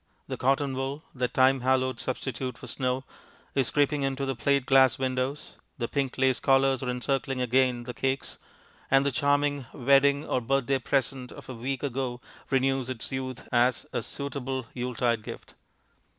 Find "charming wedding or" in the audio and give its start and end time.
9.11-10.41